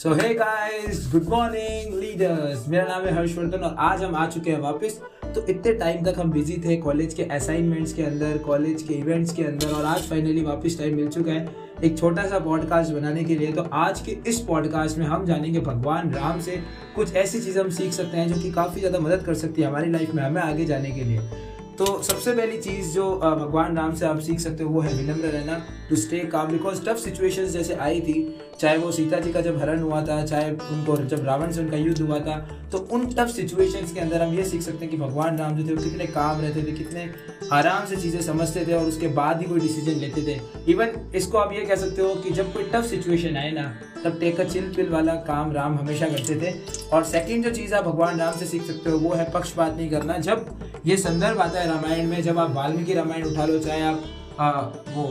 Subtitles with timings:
[0.00, 4.50] So hey guys good morning leaders मेरा नाम है हर्षवर्धन और आज हम आ चुके
[4.50, 4.98] हैं वापस।
[5.34, 9.32] तो इतने टाइम तक हम बिज़ी थे कॉलेज के असाइनमेंट्स के अंदर कॉलेज के इवेंट्स
[9.32, 11.54] के अंदर और आज फाइनली वापस टाइम मिल चुका है
[11.84, 15.60] एक छोटा सा पॉडकास्ट बनाने के लिए। तो आज के इस पॉडकास्ट में हम जानेंगे
[15.60, 16.56] भगवान राम से
[16.96, 19.68] कुछ ऐसी चीज़ हम सीख सकते हैं जो कि काफ़ी ज़्यादा मदद कर सकती है
[19.68, 21.49] हमारी लाइफ में हमें आगे जाने के लिए।
[21.80, 25.28] तो सबसे पहली चीज़ जो भगवान राम से आप सीख सकते हो, वो है विनम्र
[25.28, 25.54] रहना
[25.88, 28.14] to stay calm because tough situations जैसे आई थी,
[28.60, 31.76] चाहे वो सीता जी का जब हरण हुआ था, चाहे उनको जब रावण से उनका
[31.76, 32.36] युद्ध हुआ था
[32.72, 35.68] तो उन टफ सिचुएशंस के अंदर हम ये सीख सकते हैं कि भगवान राम जो
[35.68, 37.08] थे, वो कितने काम रहते थे, कितने
[37.52, 40.38] आराम से चीज़ें समझते थे, और उसके बाद ही कोई डिसीज़न लेते थे।
[40.72, 43.72] इवन इसको आप ये कह सकते हो कि जब कोई टफ सिचुएशन आए ना,
[44.04, 46.54] तब टेक अ चिल पिल वाला काम राम हमेशा करते थे।
[46.92, 49.90] और सेकेंड जो चीज़ आप भगवान राम से सीख सकते हो, वो है पक्षपात नहीं
[49.90, 50.46] करना। जब
[50.86, 54.04] ये संदर्भ आता है रामायण में जब आप वाल्मीकि रामायण उठा लो चाहे आप
[54.40, 54.50] आ,
[54.94, 55.10] वो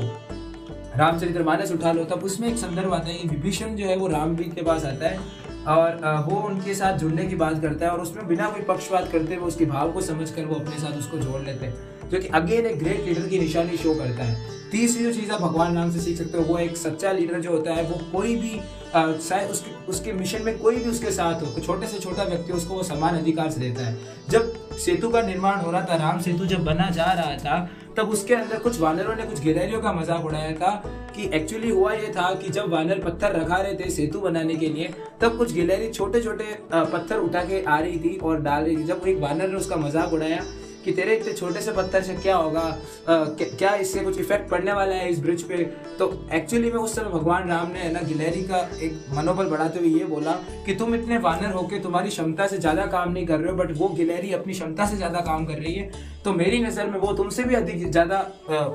[0.97, 4.07] रामचरित्र मानस उठा लो तब उसमें एक संदर्भ आता है कि विभीषण जो है वो
[4.07, 5.19] रामवीर के पास आता है
[5.67, 9.37] और वो उनके साथ जुड़ने की बात करता है और उसमें बिना कोई पक्षपात करते
[9.37, 12.65] वो उसके भाव को समझ वो अपने साथ उसको जोड़ लेते हैं जो कि अगेन
[12.65, 14.37] एक ग्रेट लीडर की निशानी शो करता है।
[14.71, 17.51] तीसरी जो चीज़ आप भगवान नाम से सीख सकते हो वो एक सच्चा लीडर जो
[17.51, 18.59] होता है वो कोई भी
[18.95, 22.73] चाहे उसके उसके मिशन में कोई भी उसके साथ हो छोटे से छोटा व्यक्ति उसको
[22.73, 23.97] वो समान अधिकार से देता है।
[24.29, 28.09] जब सेतु का निर्माण हो रहा था, राम सेतु जब बना जा रहा था, तब
[28.09, 30.69] उसके अंदर कुछ वानरों ने कुछ गिलहरियों का मज़ाक उड़ाया था
[31.15, 34.67] कि एक्चुअली हुआ ये था कि जब वानर पत्थर रखा रहे थे सेतु बनाने के
[34.67, 38.77] लिए, तब कुछ गिलहरी छोटे छोटे पत्थर उठा के आ रही थी और डाल रही
[38.77, 40.41] थी। जब एक वानर ने उसका मज़ाक उड़ाया
[40.85, 42.59] कि तेरे इतने छोटे से पत्थर से क्या होगा?
[42.59, 45.57] आ, क्या इससे कुछ इफ़ेक्ट पड़ने वाला है इस ब्रिज पे?
[45.99, 49.89] तो एक्चुअली में उस समय भगवान राम ने ना गिलहरी का एक मनोबल बढ़ाते हुए
[49.89, 50.31] ये बोला
[50.65, 53.71] कि तुम इतने वानर होके तुम्हारी क्षमता से ज़्यादा काम नहीं कर रहे हो बट
[53.77, 55.89] वो गिलहरी अपनी क्षमता से ज़्यादा काम कर रही है।
[56.23, 58.19] तो मेरी नज़र में वो तुमसे भी अधिक ज़्यादा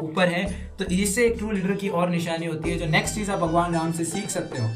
[0.02, 0.44] ऊपर है।
[0.78, 3.74] तो इससे एक ट्रू लीडर की और निशानी होती है जो नेक्स्ट चीज़ आप भगवान
[3.74, 4.68] राम से सीख सकते हो।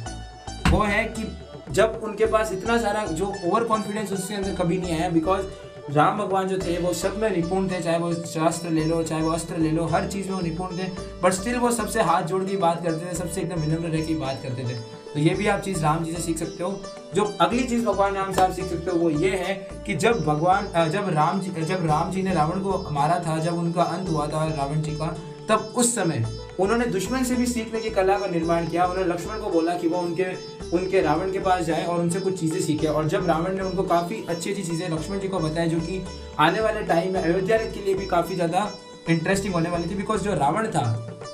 [0.71, 1.25] वो है कि
[1.73, 5.43] जब उनके पास इतना सारा जो ओवर कॉन्फिडेंस उसके अंदर कभी नहीं आया बिकॉज़
[5.89, 9.23] राम भगवान जो थे, वो सब में निपुण थे, चाहे वो शास्त्र ले लो, चाहे
[9.23, 10.89] वो अस्त्र ले लो, हर चीज़ में वो निपुण थे
[11.23, 14.15] बट स्टिल वो सबसे हाथ जोड़ की बात करते थे, सबसे एकदम विनम्र रह की
[14.17, 14.75] बात करते थे।
[15.09, 16.81] तो ये भी आप चीज़ राम जी से सीख सकते हो।
[17.15, 19.55] जो अगली चीज़ भगवान राम से आप सीख सकते हो, वो ये है
[19.87, 23.59] कि जब भगवान जब राम जी, जब राम जी ने रावण को मारा था, जब
[23.59, 25.17] उनका अंत हुआ था रावण जी का,
[25.49, 26.25] तब उस समय
[26.61, 29.89] उन्होंने दुश्मन से भी सीखने की कला का निर्माण किया। उन्होंने लक्ष्मण को बोला कि
[29.89, 30.25] वो उनके
[30.73, 33.83] उनके रावण के पास जाए और उनसे कुछ चीज़ें सीखे। और जब रावण ने उनको
[33.85, 36.03] काफ़ी अच्छी अच्छी चीज़ें, लक्ष्मण जी को बताया जो कि
[36.39, 38.71] आने वाले टाइम में अयोध्या के लिए भी काफ़ी ज़्यादा
[39.11, 40.83] इंटरेस्टिंग होने वाली थी बिकॉज़ जो रावण था,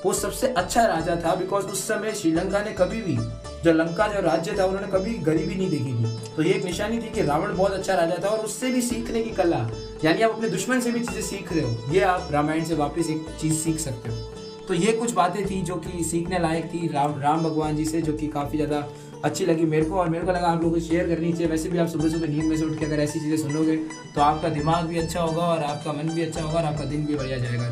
[0.05, 3.17] वो सबसे अच्छा राजा था बिकॉज़ उस समय श्रीलंका ने कभी भी,
[3.65, 6.99] जो लंका जो राज्य था, उन्होंने कभी गरीबी नहीं देखी थी। तो ये एक निशानी
[6.99, 9.59] थी कि रावण बहुत अच्छा राजा था और उससे भी सीखने की कला,
[10.05, 13.11] यानी आप अपने दुश्मन से भी चीज़ें सीख रहे हो, ये आप रामायण से वापस
[13.11, 16.87] एक चीज़ सीख सकते हो। तो ये कुछ बातें थी जो कि सीखने लायक थी
[16.89, 18.87] राम राम भगवान जी से, जो कि काफ़ी ज़्यादा
[19.25, 21.69] अच्छी लगी मेरे को। और मेरे को लगा आप लोगों को शेयर करनी चाहिए। वैसे
[21.69, 23.77] भी आप सुबह सुबह नींद में से उठ के अगर ऐसी चीज़ें सुनोगे
[24.15, 27.07] तो आपका दिमाग भी अच्छा होगा और आपका मन भी अच्छा होगा और आपका दिन
[27.07, 27.69] भी बढ़िया जाएगा।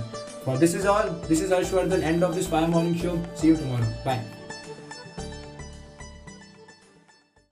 [0.49, 3.49] और this is all this is all sure end of this five morning show see
[3.49, 4.25] you tomorrow bye